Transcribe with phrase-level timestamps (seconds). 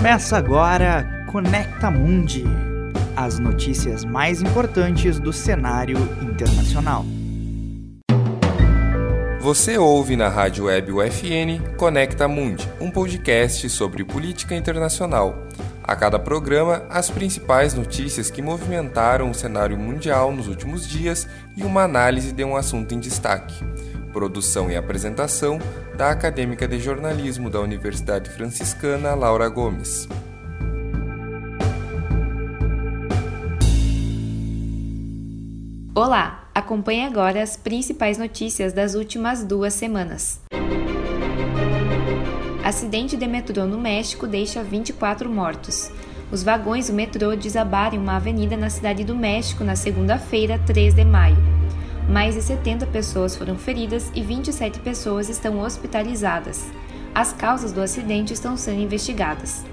[0.00, 2.42] Começa agora Conecta Mundi,
[3.14, 7.04] as notícias mais importantes do cenário internacional.
[9.40, 15.46] Você ouve na rádio web UFN Conecta Mundi, um podcast sobre política internacional.
[15.84, 21.62] A cada programa, as principais notícias que movimentaram o cenário mundial nos últimos dias e
[21.62, 23.62] uma análise de um assunto em destaque.
[24.12, 25.60] Produção e apresentação
[25.96, 30.08] da acadêmica de jornalismo da Universidade Franciscana Laura Gomes.
[35.94, 40.40] Olá, acompanhe agora as principais notícias das últimas duas semanas.
[42.64, 45.88] Acidente de metrô no México deixa 24 mortos.
[46.32, 50.94] Os vagões do metrô desabaram em uma avenida na cidade do México na segunda-feira, 3
[50.94, 51.59] de maio.
[52.10, 56.66] Mais de 70 pessoas foram feridas e 27 pessoas estão hospitalizadas.
[57.14, 59.64] As causas do acidente estão sendo investigadas.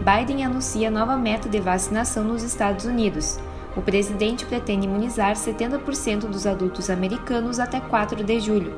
[0.00, 3.38] Biden anuncia nova meta de vacinação nos Estados Unidos.
[3.76, 8.76] O presidente pretende imunizar 70% dos adultos americanos até 4 de julho.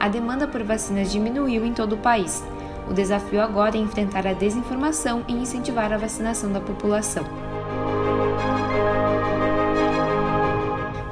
[0.00, 2.42] A demanda por vacinas diminuiu em todo o país.
[2.88, 7.24] O desafio agora é enfrentar a desinformação e incentivar a vacinação da população.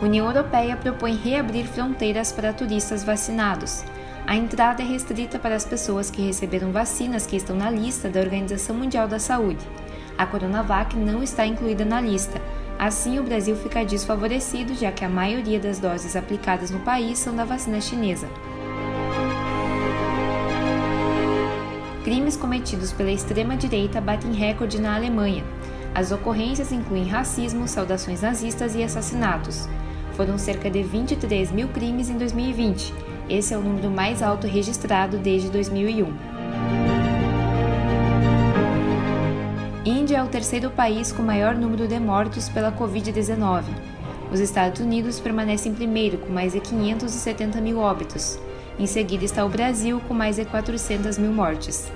[0.05, 3.83] União Europeia propõe reabrir fronteiras para turistas vacinados.
[4.27, 8.21] A entrada é restrita para as pessoas que receberam vacinas que estão na lista da
[8.21, 9.67] Organização Mundial da Saúde.
[10.19, 12.39] A Coronavac não está incluída na lista.
[12.79, 17.35] Assim, o Brasil fica desfavorecido, já que a maioria das doses aplicadas no país são
[17.35, 18.29] da vacina chinesa.
[22.05, 25.43] Crimes cometidos pela extrema-direita batem recorde na Alemanha.
[25.95, 29.67] As ocorrências incluem racismo, saudações nazistas e assassinatos.
[30.15, 35.17] Foram cerca de 23 mil crimes em 2020 esse é o número mais alto registrado
[35.17, 36.13] desde 2001.
[39.87, 43.65] Índia é o terceiro país com maior número de mortos pela Covid-19.
[44.31, 48.39] Os Estados Unidos permanecem em primeiro, com mais de 570 mil óbitos.
[48.79, 51.91] Em seguida está o Brasil, com mais de 400 mil mortes.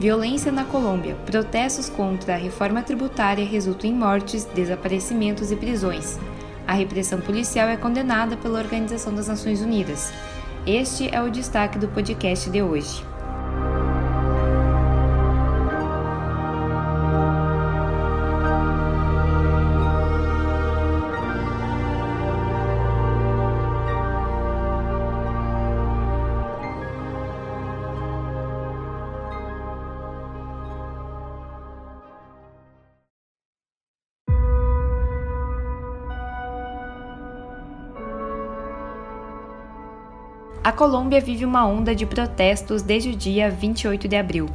[0.00, 1.14] Violência na Colômbia.
[1.26, 6.18] Protestos contra a reforma tributária resultam em mortes, desaparecimentos e prisões.
[6.66, 10.10] A repressão policial é condenada pela Organização das Nações Unidas.
[10.66, 13.04] Este é o destaque do podcast de hoje.
[40.70, 44.48] A Colômbia vive uma onda de protestos desde o dia 28 de abril.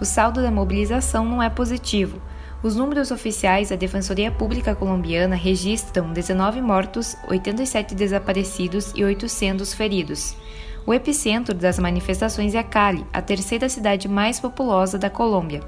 [0.00, 2.20] O saldo da mobilização não é positivo.
[2.60, 10.36] Os números oficiais da Defensoria Pública Colombiana registram 19 mortos, 87 desaparecidos e 800 feridos.
[10.84, 15.60] O epicentro das manifestações é Cali, a terceira cidade mais populosa da Colômbia.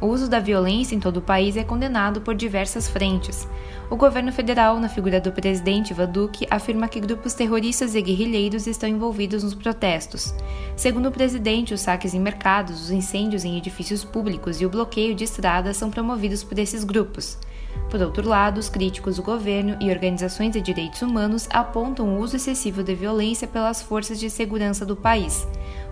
[0.00, 3.48] O uso da violência em todo o país é condenado por diversas frentes.
[3.90, 8.68] O governo federal, na figura do presidente Ivan Duque, afirma que grupos terroristas e guerrilheiros
[8.68, 10.32] estão envolvidos nos protestos.
[10.76, 15.16] Segundo o presidente, os saques em mercados, os incêndios em edifícios públicos e o bloqueio
[15.16, 17.36] de estradas são promovidos por esses grupos.
[17.90, 22.36] Por outro lado, os críticos do governo e organizações de direitos humanos apontam o uso
[22.36, 25.46] excessivo de violência pelas forças de segurança do país.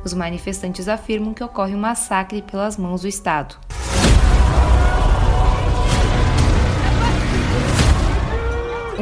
[0.04, 3.65] Os manifestantes afirmam que ocorre um massacre pelas mãos do Estado.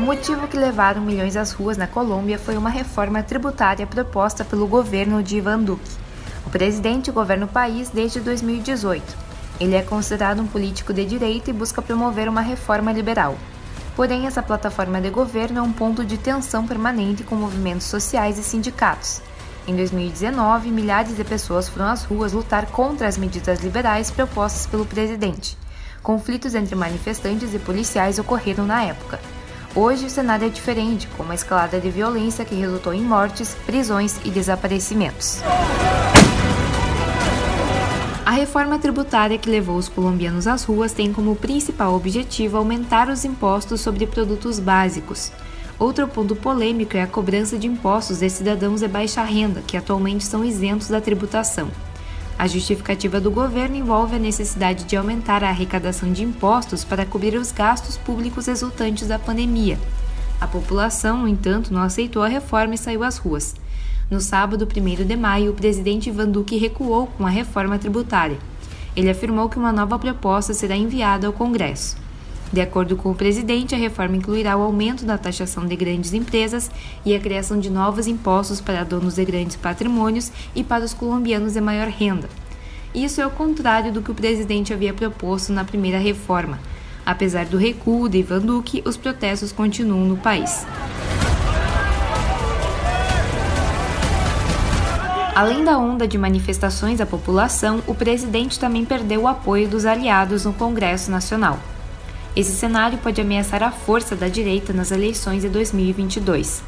[0.05, 5.23] Motivo que levaram milhões às ruas na Colômbia foi uma reforma tributária proposta pelo governo
[5.23, 5.91] de Ivan Duque.
[6.45, 9.03] O presidente governa o país desde 2018.
[9.59, 13.39] Ele é considerado um político de direita e busca promover uma reforma liberal.
[13.97, 18.43] Porém, essa plataforma de governo é um ponto de tensão permanente com movimentos sociais e
[18.43, 19.23] sindicatos.
[19.67, 24.85] Em 2019, milhares de pessoas foram às ruas lutar contra as medidas liberais propostas pelo
[24.85, 25.57] presidente.
[26.03, 29.19] Conflitos entre manifestantes e policiais ocorreram na época.
[29.77, 34.21] Hoje o cenário é diferente, com uma escalada de violência que resultou em mortes, prisões
[34.25, 35.41] e desaparecimentos.
[38.25, 43.25] A reforma tributária que levou os colombianos às ruas tem como principal objetivo aumentar os
[43.25, 45.33] impostos sobre produtos básicos.
[45.77, 50.25] Outro ponto polêmico é a cobrança de impostos de cidadãos de baixa renda, que atualmente
[50.25, 51.69] são isentos da tributação.
[52.39, 57.37] A justificativa do governo envolve a necessidade de aumentar a arrecadação de impostos para cobrir
[57.37, 59.79] os gastos públicos resultantes da pandemia.
[60.41, 63.55] A população, no entanto, não aceitou a reforma e saiu às ruas.
[64.11, 68.39] No sábado, 1 de maio, o presidente Ivan Duque recuou com a reforma tributária.
[68.97, 71.97] Ele afirmou que uma nova proposta será enviada ao Congresso.
[72.53, 76.71] De acordo com o presidente, a reforma incluirá o aumento da taxação de grandes empresas
[77.05, 81.55] e a criação de novos impostos para donos de grandes patrimônios e para os colombianos
[81.55, 82.29] de maior renda.
[82.95, 86.61] Isso é o contrário do que o presidente havia proposto na primeira reforma.
[87.05, 90.65] Apesar do recuo de Ivan Duque, os protestos continuam no país.
[95.35, 100.45] Além da onda de manifestações da população, o presidente também perdeu o apoio dos aliados
[100.45, 101.59] no Congresso Nacional.
[102.37, 106.63] Esse cenário pode ameaçar a força da direita nas eleições de 2022.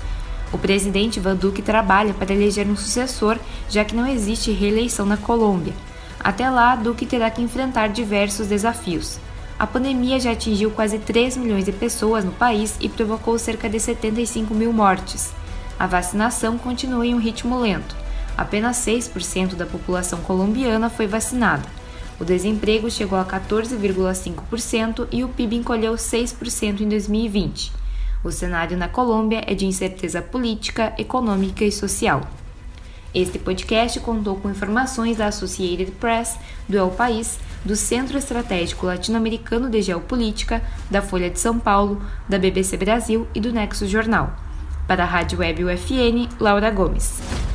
[0.52, 3.36] O presidente Ivan Duque trabalha para eleger um sucessor,
[3.68, 5.74] já que não existe reeleição na Colômbia.
[6.20, 9.18] Até lá, Duque terá que enfrentar diversos desafios.
[9.58, 13.80] A pandemia já atingiu quase 3 milhões de pessoas no país e provocou cerca de
[13.80, 15.32] 75 mil mortes.
[15.78, 17.96] A vacinação continua em um ritmo lento
[18.36, 21.64] apenas 6% da população colombiana foi vacinada.
[22.18, 27.72] O desemprego chegou a 14,5% e o PIB encolheu 6% em 2020.
[28.24, 32.22] O cenário na Colômbia é de incerteza política, econômica e social.
[33.14, 39.70] Este podcast contou com informações da Associated Press, do El País, do Centro Estratégico Latino-Americano
[39.70, 44.34] de Geopolítica, da Folha de São Paulo, da BBC Brasil e do Nexo Jornal.
[44.86, 47.45] Para a Rádio Web UFN, Laura Gomes.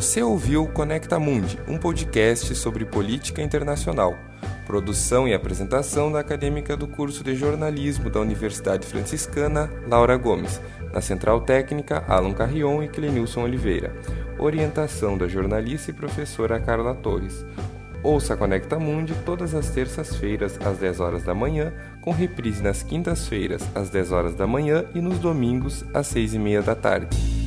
[0.00, 4.16] Você ouviu Conecta Mundi, um podcast sobre política internacional.
[4.66, 10.58] Produção e apresentação da acadêmica do curso de jornalismo da Universidade Franciscana, Laura Gomes.
[10.90, 13.94] Na central técnica, Alan Carrion e Clenilson Oliveira.
[14.38, 17.44] Orientação da jornalista e professora Carla Torres.
[18.02, 23.62] Ouça Conecta Mundi todas as terças-feiras às 10 horas da manhã, com reprise nas quintas-feiras
[23.74, 27.39] às 10 horas da manhã e nos domingos às 6 e meia da tarde.